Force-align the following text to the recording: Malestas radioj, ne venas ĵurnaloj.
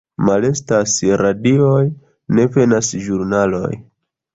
Malestas 0.27 0.95
radioj, 1.23 1.85
ne 2.39 2.49
venas 2.59 2.95
ĵurnaloj. 3.09 3.77